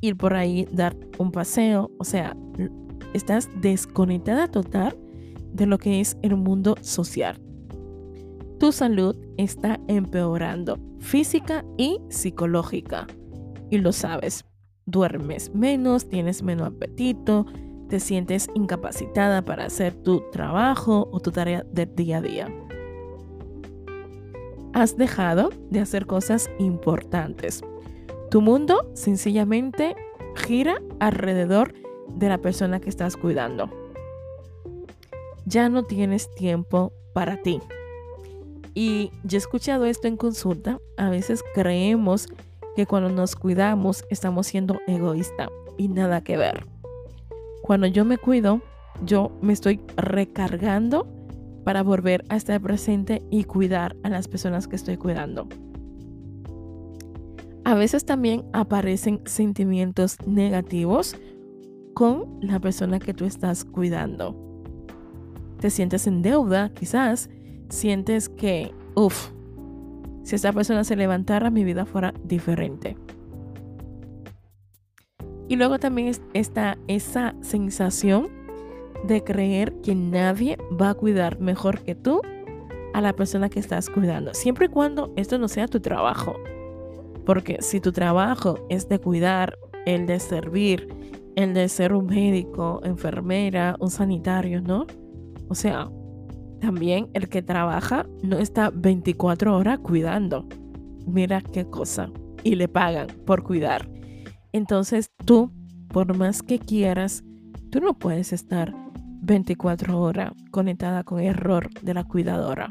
ir 0.00 0.16
por 0.16 0.33
ahí, 0.33 0.66
dar 0.73 0.97
un 1.19 1.31
paseo. 1.31 1.90
O 1.99 2.05
sea, 2.05 2.35
estás 3.12 3.50
desconectada 3.61 4.49
total 4.49 4.97
de 5.52 5.66
lo 5.66 5.76
que 5.76 6.00
es 6.00 6.16
el 6.23 6.37
mundo 6.37 6.75
social. 6.81 7.38
Tu 8.59 8.73
salud 8.73 9.14
está 9.37 9.78
empeorando 9.88 10.78
física 11.00 11.66
y 11.76 12.00
psicológica. 12.09 13.07
Y 13.69 13.76
lo 13.76 13.93
sabes, 13.93 14.47
duermes 14.87 15.55
menos, 15.55 16.09
tienes 16.09 16.43
menos 16.43 16.69
apetito, 16.69 17.45
te 17.88 18.00
sientes 18.00 18.49
incapacitada 18.55 19.45
para 19.45 19.66
hacer 19.66 19.95
tu 19.95 20.23
trabajo 20.31 21.09
o 21.12 21.21
tu 21.21 21.31
tarea 21.33 21.64
del 21.71 21.95
día 21.95 22.19
a 22.19 22.23
día. 22.23 22.49
Has 24.73 24.97
dejado 24.97 25.50
de 25.71 25.81
hacer 25.81 26.07
cosas 26.07 26.50
importantes. 26.59 27.62
Tu 28.31 28.40
mundo 28.40 28.90
sencillamente 28.95 29.97
gira 30.35 30.83
alrededor 31.00 31.75
de 32.09 32.28
la 32.28 32.38
persona 32.38 32.81
que 32.81 32.88
estás 32.88 33.16
cuidando. 33.16 33.71
Ya 35.47 35.69
no 35.69 35.85
tienes 35.85 36.33
tiempo 36.35 36.93
para 37.14 37.40
ti. 37.40 37.61
Y 38.75 39.11
yo 39.25 39.37
he 39.37 39.38
escuchado 39.38 39.87
esto 39.87 40.09
en 40.09 40.16
consulta. 40.16 40.81
A 40.99 41.09
veces 41.09 41.43
creemos 41.55 42.26
que 42.26 42.35
cuando 42.85 43.09
nos 43.09 43.37
cuidamos 43.37 44.04
estamos 44.11 44.49
siendo 44.49 44.78
egoísta 44.87 45.49
y 45.78 45.88
nada 45.88 46.21
que 46.21 46.37
ver. 46.37 46.66
Cuando 47.62 47.87
yo 47.87 48.04
me 48.04 48.18
cuido, 48.18 48.61
yo 49.04 49.30
me 49.40 49.52
estoy 49.52 49.80
recargando 49.97 51.06
para 51.64 51.83
volver 51.83 52.25
a 52.28 52.37
estar 52.37 52.61
presente 52.61 53.23
y 53.30 53.45
cuidar 53.45 53.97
a 54.02 54.11
las 54.11 54.28
personas 54.28 54.68
que 54.68 54.76
estoy 54.76 54.97
cuidando. 54.97 55.49
A 57.64 57.75
veces 57.75 58.04
también 58.04 58.45
aparecen 58.52 59.21
sentimientos 59.25 60.18
negativos 60.26 61.16
con 61.95 62.38
la 62.40 62.61
persona 62.61 63.00
que 63.00 63.14
tú 63.14 63.25
estás 63.25 63.64
cuidando. 63.64 64.37
Te 65.59 65.71
sientes 65.71 66.06
en 66.06 66.23
deuda, 66.23 66.68
quizás 66.68 67.28
sientes 67.68 68.28
que, 68.28 68.73
uff, 68.95 69.30
si 70.26 70.35
esta 70.35 70.52
persona 70.52 70.83
se 70.83 70.97
levantara, 70.97 71.50
mi 71.50 71.62
vida 71.62 71.87
fuera 71.87 72.12
diferente. 72.25 72.97
Y 75.47 75.54
luego 75.54 75.78
también 75.78 76.12
está 76.35 76.76
esa 76.88 77.37
sensación 77.42 78.26
de 79.06 79.23
creer 79.23 79.73
que 79.83 79.95
nadie 79.95 80.59
va 80.83 80.90
a 80.90 80.95
cuidar 80.95 81.38
mejor 81.38 81.85
que 81.85 81.95
tú 81.95 82.23
a 82.92 83.00
la 83.00 83.12
persona 83.12 83.49
que 83.49 83.61
estás 83.61 83.88
cuidando, 83.88 84.35
siempre 84.35 84.66
y 84.66 84.68
cuando 84.68 85.12
esto 85.14 85.38
no 85.38 85.47
sea 85.47 85.68
tu 85.68 85.78
trabajo. 85.78 86.35
Porque 87.25 87.59
si 87.61 87.80
tu 87.80 87.92
trabajo 87.92 88.66
es 88.68 88.88
de 88.88 88.99
cuidar, 88.99 89.56
el 89.85 90.06
de 90.06 90.18
servir, 90.18 90.88
el 91.37 91.54
de 91.54 91.68
ser 91.68 91.92
un 91.92 92.06
médico, 92.06 92.80
enfermera, 92.83 93.76
un 93.78 93.90
sanitario, 93.92 94.61
¿no? 94.61 94.88
O 95.47 95.54
sea, 95.54 95.88
también 96.61 97.09
el 97.15 97.29
que 97.29 97.43
trabaja 97.43 98.07
no 98.23 98.39
está 98.39 98.71
24 98.71 99.57
horas 99.57 99.79
cuidando. 99.79 100.47
Mira 101.07 101.41
qué 101.41 101.65
cosa. 101.65 102.11
Y 102.43 102.55
le 102.55 102.69
pagan 102.69 103.09
por 103.25 103.43
cuidar. 103.43 103.89
Entonces 104.53 105.11
tú, 105.25 105.51
por 105.89 106.17
más 106.17 106.43
que 106.43 106.59
quieras, 106.59 107.25
tú 107.71 107.81
no 107.81 107.95
puedes 107.95 108.33
estar 108.33 108.75
24 109.23 110.01
horas 110.01 110.33
conectada 110.51 111.03
con 111.03 111.21
el 111.21 111.27
error 111.27 111.69
de 111.83 111.95
la 111.95 112.05
cuidadora. 112.05 112.71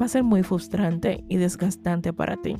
Va 0.00 0.06
a 0.06 0.08
ser 0.08 0.24
muy 0.24 0.42
frustrante 0.42 1.24
y 1.28 1.36
desgastante 1.36 2.12
para 2.12 2.36
ti. 2.36 2.56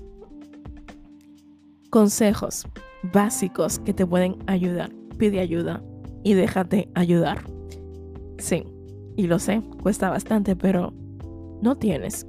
Consejos 1.91 2.67
básicos 3.13 3.79
que 3.79 3.95
te 3.95 4.07
pueden 4.07 4.37
ayudar. 4.47 4.91
Pide 5.19 5.41
ayuda 5.41 5.83
y 6.23 6.35
déjate 6.35 6.91
ayudar. 6.95 7.45
Sí, 8.39 8.65
y 9.17 9.27
lo 9.27 9.39
sé, 9.39 9.63
cuesta 9.83 10.11
bastante, 10.11 10.55
pero 10.57 10.93
no 11.63 11.77
tienes 11.77 12.27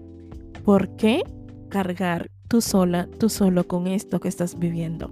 por 0.63 0.95
qué 0.95 1.21
cargar 1.69 2.29
tú 2.47 2.61
sola, 2.61 3.07
tú 3.19 3.29
solo 3.29 3.67
con 3.67 3.87
esto 3.87 4.19
que 4.19 4.29
estás 4.29 4.57
viviendo. 4.57 5.11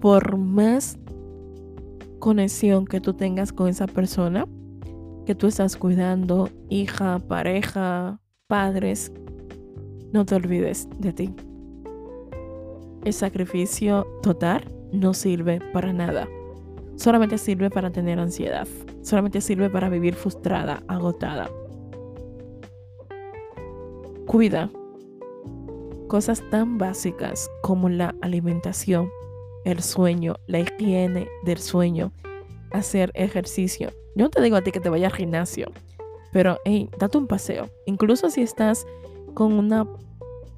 Por 0.00 0.36
más 0.36 0.98
conexión 2.18 2.84
que 2.84 3.00
tú 3.00 3.14
tengas 3.14 3.52
con 3.52 3.68
esa 3.68 3.86
persona 3.86 4.46
que 5.26 5.34
tú 5.34 5.46
estás 5.46 5.76
cuidando, 5.76 6.48
hija, 6.68 7.18
pareja, 7.18 8.20
padres, 8.46 9.12
no 10.12 10.24
te 10.24 10.34
olvides 10.34 10.88
de 10.98 11.12
ti. 11.12 11.34
El 13.04 13.12
sacrificio 13.12 14.06
total 14.22 14.64
no 14.92 15.14
sirve 15.14 15.60
para 15.72 15.92
nada. 15.92 16.26
Solamente 16.98 17.38
sirve 17.38 17.70
para 17.70 17.92
tener 17.92 18.18
ansiedad. 18.18 18.66
Solamente 19.02 19.40
sirve 19.40 19.70
para 19.70 19.88
vivir 19.88 20.16
frustrada, 20.16 20.82
agotada. 20.88 21.48
Cuida 24.26 24.68
cosas 26.08 26.42
tan 26.50 26.76
básicas 26.76 27.48
como 27.62 27.88
la 27.88 28.16
alimentación, 28.20 29.10
el 29.64 29.80
sueño, 29.80 30.34
la 30.48 30.58
higiene 30.58 31.28
del 31.44 31.58
sueño, 31.58 32.12
hacer 32.72 33.12
ejercicio. 33.14 33.90
Yo 34.16 34.24
no 34.24 34.30
te 34.30 34.42
digo 34.42 34.56
a 34.56 34.62
ti 34.62 34.72
que 34.72 34.80
te 34.80 34.88
vayas 34.88 35.12
al 35.12 35.18
gimnasio, 35.18 35.70
pero 36.32 36.58
hey, 36.64 36.90
date 36.98 37.16
un 37.16 37.28
paseo. 37.28 37.70
Incluso 37.86 38.28
si 38.28 38.42
estás 38.42 38.84
con 39.34 39.52
una, 39.52 39.86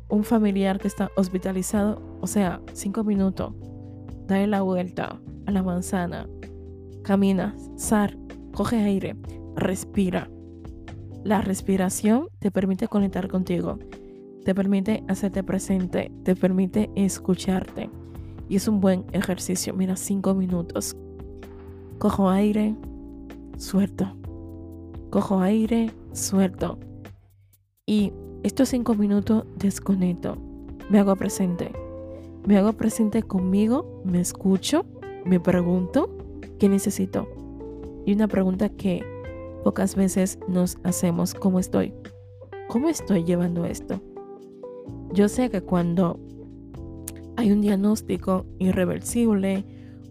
un 0.08 0.24
familiar 0.24 0.78
que 0.78 0.88
está 0.88 1.10
hospitalizado, 1.16 2.00
o 2.22 2.26
sea, 2.26 2.62
cinco 2.72 3.04
minutos, 3.04 3.52
dale 4.26 4.46
la 4.46 4.62
vuelta 4.62 5.20
la 5.50 5.62
manzana, 5.62 6.28
camina, 7.02 7.54
sal, 7.76 8.18
coge 8.52 8.76
aire, 8.76 9.16
respira. 9.56 10.30
La 11.24 11.42
respiración 11.42 12.28
te 12.38 12.50
permite 12.50 12.88
conectar 12.88 13.28
contigo, 13.28 13.78
te 14.44 14.54
permite 14.54 15.04
hacerte 15.08 15.42
presente, 15.42 16.10
te 16.24 16.34
permite 16.34 16.90
escucharte. 16.94 17.90
Y 18.48 18.56
es 18.56 18.66
un 18.66 18.80
buen 18.80 19.04
ejercicio. 19.12 19.74
Mira, 19.74 19.96
cinco 19.96 20.34
minutos. 20.34 20.96
Cojo 21.98 22.30
aire, 22.30 22.74
suelto. 23.56 24.16
Cojo 25.10 25.40
aire, 25.40 25.92
suelto. 26.12 26.78
Y 27.86 28.12
estos 28.42 28.70
cinco 28.70 28.94
minutos 28.94 29.44
desconecto. 29.56 30.36
Me 30.88 30.98
hago 30.98 31.14
presente. 31.14 31.70
Me 32.46 32.56
hago 32.56 32.72
presente 32.72 33.22
conmigo, 33.22 34.02
me 34.04 34.20
escucho, 34.20 34.84
me 35.24 35.40
pregunto 35.40 36.10
qué 36.58 36.68
necesito. 36.68 37.28
Y 38.06 38.14
una 38.14 38.28
pregunta 38.28 38.68
que 38.68 39.04
pocas 39.64 39.94
veces 39.94 40.38
nos 40.48 40.78
hacemos, 40.84 41.34
¿cómo 41.34 41.58
estoy? 41.58 41.92
¿Cómo 42.68 42.88
estoy 42.88 43.24
llevando 43.24 43.64
esto? 43.64 44.00
Yo 45.12 45.28
sé 45.28 45.50
que 45.50 45.60
cuando 45.60 46.18
hay 47.36 47.52
un 47.52 47.60
diagnóstico 47.60 48.46
irreversible, 48.58 49.64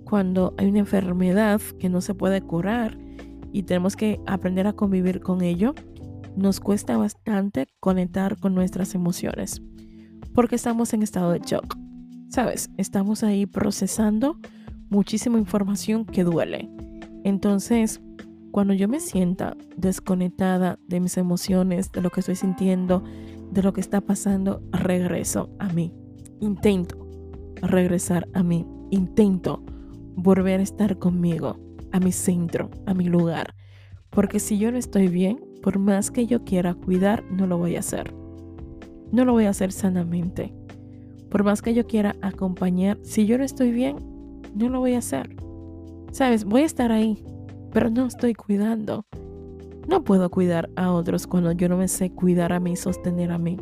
cuando 0.03 0.53
hay 0.57 0.67
una 0.67 0.79
enfermedad 0.79 1.61
que 1.79 1.89
no 1.89 2.01
se 2.01 2.13
puede 2.13 2.41
curar 2.41 2.97
y 3.51 3.63
tenemos 3.63 3.95
que 3.95 4.19
aprender 4.25 4.67
a 4.67 4.73
convivir 4.73 5.21
con 5.21 5.41
ello, 5.41 5.73
nos 6.35 6.59
cuesta 6.59 6.97
bastante 6.97 7.67
conectar 7.79 8.37
con 8.37 8.55
nuestras 8.55 8.95
emociones 8.95 9.61
porque 10.33 10.55
estamos 10.55 10.93
en 10.93 11.03
estado 11.03 11.31
de 11.31 11.39
shock. 11.39 11.77
¿Sabes? 12.29 12.69
Estamos 12.77 13.23
ahí 13.23 13.45
procesando 13.45 14.39
muchísima 14.89 15.37
información 15.37 16.05
que 16.05 16.23
duele. 16.23 16.69
Entonces, 17.23 18.01
cuando 18.51 18.73
yo 18.73 18.87
me 18.87 18.99
sienta 18.99 19.55
desconectada 19.77 20.79
de 20.87 20.99
mis 20.99 21.17
emociones, 21.17 21.91
de 21.91 22.01
lo 22.01 22.09
que 22.09 22.21
estoy 22.21 22.35
sintiendo, 22.35 23.03
de 23.51 23.63
lo 23.63 23.73
que 23.73 23.81
está 23.81 24.01
pasando, 24.01 24.61
regreso 24.71 25.49
a 25.59 25.69
mí. 25.69 25.93
Intento 26.39 26.97
regresar 27.61 28.27
a 28.33 28.43
mí. 28.43 28.65
Intento 28.91 29.63
volver 30.15 30.59
a 30.59 30.63
estar 30.63 30.97
conmigo, 30.97 31.57
a 31.91 31.99
mi 31.99 32.11
centro, 32.11 32.69
a 32.85 32.93
mi 32.93 33.05
lugar. 33.05 33.53
Porque 34.09 34.39
si 34.39 34.57
yo 34.57 34.71
no 34.71 34.77
estoy 34.77 35.07
bien, 35.07 35.39
por 35.61 35.77
más 35.77 36.09
que 36.11 36.25
yo 36.25 36.43
quiera 36.43 36.73
cuidar, 36.73 37.23
no 37.31 37.45
lo 37.45 37.57
voy 37.57 37.75
a 37.75 37.79
hacer. 37.79 38.13
No 39.11 39.25
lo 39.25 39.33
voy 39.33 39.45
a 39.45 39.51
hacer 39.51 39.71
sanamente. 39.71 40.53
Por 41.29 41.43
más 41.43 41.61
que 41.61 41.73
yo 41.73 41.85
quiera 41.85 42.15
acompañar, 42.21 42.97
si 43.03 43.25
yo 43.25 43.37
no 43.37 43.43
estoy 43.43 43.71
bien, 43.71 43.97
no 44.55 44.69
lo 44.69 44.79
voy 44.79 44.93
a 44.95 44.99
hacer. 44.99 45.35
Sabes, 46.11 46.45
voy 46.45 46.61
a 46.61 46.65
estar 46.65 46.91
ahí, 46.91 47.23
pero 47.71 47.89
no 47.89 48.05
estoy 48.05 48.33
cuidando. 48.33 49.05
No 49.87 50.03
puedo 50.03 50.29
cuidar 50.29 50.69
a 50.75 50.91
otros 50.91 51.27
cuando 51.27 51.51
yo 51.51 51.69
no 51.69 51.77
me 51.77 51.87
sé 51.87 52.11
cuidar 52.11 52.53
a 52.53 52.59
mí 52.59 52.73
y 52.73 52.75
sostener 52.75 53.31
a 53.31 53.37
mí. 53.37 53.57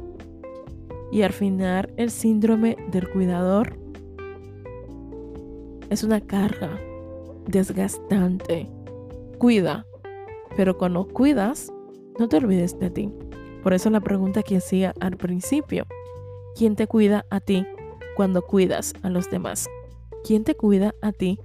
Y 1.12 1.22
al 1.22 1.32
final 1.32 1.94
el 1.98 2.12
síndrome 2.12 2.76
del 2.92 3.10
cuidador 3.10 3.80
es 5.90 6.04
una 6.04 6.20
carga 6.20 6.78
desgastante. 7.48 8.70
Cuida, 9.38 9.86
pero 10.56 10.78
cuando 10.78 11.08
cuidas, 11.08 11.72
no 12.20 12.28
te 12.28 12.38
olvides 12.38 12.78
de 12.80 12.90
ti. 12.90 13.10
Por 13.64 13.74
eso 13.74 13.90
la 13.90 14.02
pregunta 14.02 14.44
que 14.44 14.58
hacía 14.58 14.94
al 15.00 15.18
principio, 15.18 15.86
¿quién 16.56 16.76
te 16.76 16.88
cuida 16.88 17.26
a 17.30 17.40
ti 17.40 17.66
cuando 18.16 18.42
cuidas 18.42 18.94
a 19.04 19.10
los 19.10 19.30
demás? 19.30 19.70
¿Quién 20.28 20.44
te 20.44 20.58
cuida 20.58 20.94
a 21.02 21.14
ti 21.14 21.40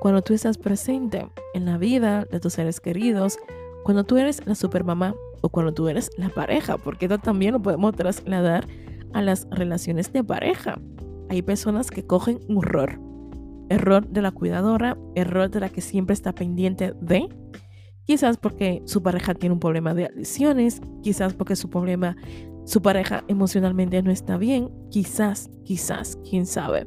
cuando 0.00 0.22
tú 0.22 0.32
estás 0.32 0.56
presente 0.56 1.28
en 1.52 1.66
la 1.66 1.76
vida 1.76 2.24
de 2.24 2.40
tus 2.40 2.54
seres 2.54 2.80
queridos, 2.80 3.38
cuando 3.82 4.04
tú 4.04 4.16
eres 4.16 4.46
la 4.46 4.54
supermamá 4.54 5.14
o 5.42 5.50
cuando 5.50 5.74
tú 5.74 5.88
eres 5.88 6.10
la 6.16 6.30
pareja? 6.30 6.78
Porque 6.78 7.04
esto 7.04 7.18
también 7.18 7.52
lo 7.52 7.60
podemos 7.60 7.94
trasladar 7.94 8.66
a 9.12 9.20
las 9.20 9.46
relaciones 9.50 10.10
de 10.10 10.24
pareja. 10.24 10.80
Hay 11.28 11.42
personas 11.42 11.90
que 11.90 12.06
cogen 12.06 12.40
un 12.48 12.62
rol. 12.62 12.98
Error 13.68 14.08
de 14.08 14.22
la 14.22 14.30
cuidadora, 14.30 14.96
error 15.14 15.50
de 15.50 15.60
la 15.60 15.68
que 15.68 15.82
siempre 15.82 16.14
está 16.14 16.32
pendiente 16.32 16.94
de 17.02 17.28
Quizás 18.06 18.38
porque 18.38 18.80
su 18.86 19.02
pareja 19.02 19.34
tiene 19.34 19.52
un 19.52 19.60
problema 19.60 19.92
de 19.92 20.06
adicciones, 20.06 20.80
quizás 21.02 21.34
porque 21.34 21.56
su 21.56 21.68
problema, 21.68 22.16
su 22.64 22.80
pareja 22.80 23.22
emocionalmente 23.28 24.02
no 24.02 24.10
está 24.10 24.38
bien, 24.38 24.70
quizás, 24.90 25.50
quizás, 25.64 26.16
quién 26.26 26.46
sabe. 26.46 26.86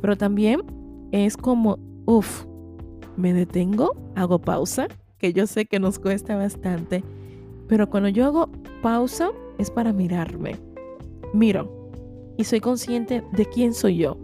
Pero 0.00 0.16
también 0.16 0.60
es 1.12 1.36
como, 1.36 1.78
uff, 2.06 2.46
me 3.16 3.32
detengo, 3.32 3.94
hago 4.14 4.38
pausa, 4.38 4.88
que 5.18 5.32
yo 5.32 5.46
sé 5.46 5.66
que 5.66 5.78
nos 5.78 5.98
cuesta 5.98 6.36
bastante, 6.36 7.04
pero 7.68 7.88
cuando 7.90 8.08
yo 8.08 8.24
hago 8.24 8.48
pausa 8.82 9.30
es 9.58 9.70
para 9.70 9.92
mirarme. 9.92 10.56
Miro 11.34 11.92
y 12.36 12.44
soy 12.44 12.60
consciente 12.60 13.22
de 13.32 13.46
quién 13.46 13.74
soy 13.74 13.98
yo 13.98 14.16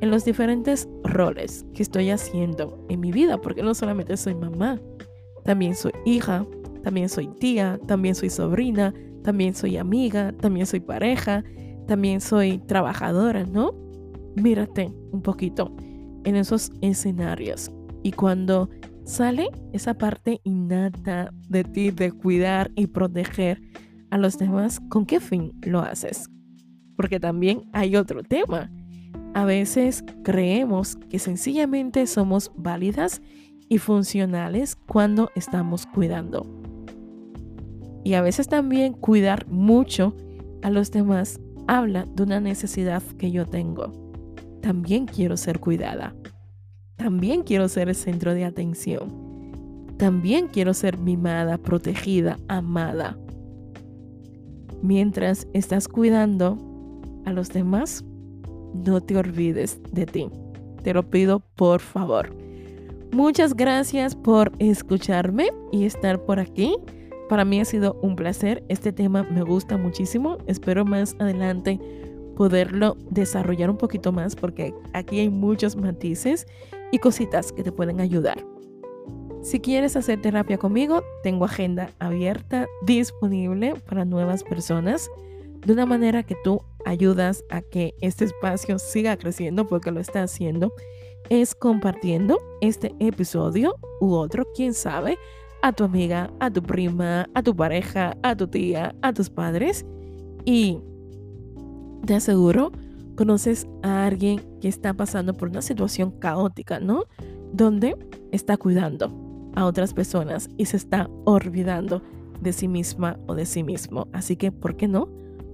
en 0.00 0.10
los 0.10 0.24
diferentes 0.24 0.88
roles 1.04 1.66
que 1.74 1.82
estoy 1.82 2.10
haciendo 2.10 2.78
en 2.88 3.00
mi 3.00 3.12
vida, 3.12 3.38
porque 3.38 3.62
no 3.62 3.74
solamente 3.74 4.16
soy 4.16 4.34
mamá, 4.34 4.80
también 5.44 5.74
soy 5.74 5.92
hija, 6.06 6.46
también 6.82 7.08
soy 7.08 7.26
tía, 7.26 7.78
también 7.86 8.14
soy 8.14 8.30
sobrina, 8.30 8.94
también 9.22 9.54
soy 9.54 9.76
amiga, 9.76 10.32
también 10.40 10.66
soy 10.66 10.80
pareja, 10.80 11.44
también 11.86 12.20
soy 12.20 12.58
trabajadora, 12.58 13.44
¿no? 13.44 13.74
Mírate 14.36 14.92
un 15.12 15.22
poquito 15.22 15.74
en 16.24 16.36
esos 16.36 16.72
escenarios. 16.80 17.70
Y 18.02 18.12
cuando 18.12 18.68
sale 19.04 19.50
esa 19.72 19.94
parte 19.94 20.40
innata 20.44 21.32
de 21.48 21.64
ti 21.64 21.90
de 21.90 22.12
cuidar 22.12 22.70
y 22.74 22.86
proteger 22.86 23.60
a 24.10 24.18
los 24.18 24.38
demás, 24.38 24.80
¿con 24.88 25.06
qué 25.06 25.20
fin 25.20 25.52
lo 25.62 25.80
haces? 25.80 26.28
Porque 26.96 27.20
también 27.20 27.62
hay 27.72 27.96
otro 27.96 28.22
tema. 28.22 28.70
A 29.34 29.44
veces 29.44 30.04
creemos 30.24 30.96
que 31.08 31.18
sencillamente 31.18 32.06
somos 32.06 32.50
válidas 32.56 33.22
y 33.68 33.78
funcionales 33.78 34.76
cuando 34.76 35.30
estamos 35.36 35.86
cuidando. 35.86 36.46
Y 38.02 38.14
a 38.14 38.22
veces 38.22 38.48
también 38.48 38.94
cuidar 38.94 39.46
mucho 39.48 40.14
a 40.62 40.70
los 40.70 40.90
demás 40.90 41.40
habla 41.68 42.04
de 42.04 42.22
una 42.24 42.40
necesidad 42.40 43.02
que 43.18 43.30
yo 43.30 43.46
tengo. 43.46 43.99
También 44.60 45.06
quiero 45.06 45.36
ser 45.36 45.58
cuidada. 45.60 46.14
También 46.96 47.42
quiero 47.42 47.68
ser 47.68 47.88
el 47.88 47.94
centro 47.94 48.34
de 48.34 48.44
atención. 48.44 49.30
También 49.96 50.48
quiero 50.48 50.74
ser 50.74 50.98
mimada, 50.98 51.58
protegida, 51.58 52.38
amada. 52.48 53.18
Mientras 54.82 55.46
estás 55.52 55.88
cuidando 55.88 56.58
a 57.24 57.32
los 57.32 57.50
demás, 57.50 58.04
no 58.74 59.00
te 59.00 59.16
olvides 59.16 59.80
de 59.92 60.06
ti. 60.06 60.28
Te 60.82 60.94
lo 60.94 61.08
pido 61.08 61.40
por 61.56 61.80
favor. 61.80 62.34
Muchas 63.12 63.54
gracias 63.54 64.14
por 64.14 64.52
escucharme 64.58 65.48
y 65.72 65.84
estar 65.84 66.24
por 66.24 66.38
aquí. 66.38 66.76
Para 67.28 67.44
mí 67.44 67.60
ha 67.60 67.64
sido 67.64 67.98
un 68.02 68.16
placer. 68.16 68.64
Este 68.68 68.92
tema 68.92 69.22
me 69.24 69.42
gusta 69.42 69.76
muchísimo. 69.76 70.38
Espero 70.46 70.84
más 70.84 71.14
adelante 71.18 71.78
poderlo 72.40 72.96
desarrollar 73.10 73.68
un 73.68 73.76
poquito 73.76 74.12
más 74.12 74.34
porque 74.34 74.72
aquí 74.94 75.20
hay 75.20 75.28
muchos 75.28 75.76
matices 75.76 76.46
y 76.90 76.96
cositas 76.96 77.52
que 77.52 77.62
te 77.62 77.70
pueden 77.70 78.00
ayudar. 78.00 78.42
Si 79.42 79.60
quieres 79.60 79.94
hacer 79.94 80.22
terapia 80.22 80.56
conmigo, 80.56 81.02
tengo 81.22 81.44
agenda 81.44 81.90
abierta 81.98 82.66
disponible 82.86 83.74
para 83.86 84.06
nuevas 84.06 84.42
personas 84.42 85.10
de 85.66 85.74
una 85.74 85.84
manera 85.84 86.22
que 86.22 86.34
tú 86.42 86.62
ayudas 86.86 87.44
a 87.50 87.60
que 87.60 87.94
este 88.00 88.24
espacio 88.24 88.78
siga 88.78 89.18
creciendo 89.18 89.66
porque 89.66 89.90
lo 89.90 90.00
está 90.00 90.22
haciendo 90.22 90.72
es 91.28 91.54
compartiendo 91.54 92.40
este 92.62 92.94
episodio 93.00 93.74
u 94.00 94.14
otro, 94.14 94.46
quién 94.56 94.72
sabe, 94.72 95.18
a 95.60 95.74
tu 95.74 95.84
amiga, 95.84 96.30
a 96.40 96.50
tu 96.50 96.62
prima, 96.62 97.28
a 97.34 97.42
tu 97.42 97.54
pareja, 97.54 98.16
a 98.22 98.34
tu 98.34 98.48
tía, 98.48 98.94
a 99.02 99.12
tus 99.12 99.28
padres 99.28 99.84
y 100.46 100.78
te 102.06 102.14
aseguro 102.14 102.72
conoces 103.16 103.66
a 103.82 104.06
alguien 104.06 104.40
que 104.60 104.68
está 104.68 104.94
pasando 104.94 105.36
por 105.36 105.50
una 105.50 105.62
situación 105.62 106.10
caótica, 106.10 106.80
¿no? 106.80 107.04
Donde 107.52 107.96
está 108.32 108.56
cuidando 108.56 109.12
a 109.54 109.66
otras 109.66 109.92
personas 109.92 110.48
y 110.56 110.66
se 110.66 110.78
está 110.78 111.10
olvidando 111.24 112.02
de 112.40 112.52
sí 112.52 112.68
misma 112.68 113.18
o 113.26 113.34
de 113.34 113.44
sí 113.44 113.62
mismo. 113.62 114.08
Así 114.12 114.36
que, 114.36 114.50
¿por 114.52 114.76
qué 114.76 114.88
no? 114.88 115.08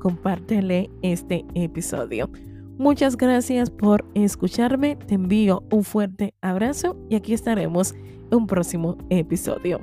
compártele 0.06 0.88
este 1.02 1.44
episodio. 1.54 2.30
Muchas 2.78 3.16
gracias 3.16 3.70
por 3.70 4.04
escucharme, 4.14 4.94
te 4.94 5.14
envío 5.14 5.64
un 5.72 5.82
fuerte 5.82 6.32
abrazo 6.42 6.96
y 7.08 7.16
aquí 7.16 7.34
estaremos 7.34 7.92
en 8.30 8.38
un 8.38 8.46
próximo 8.46 8.96
episodio. 9.10 9.80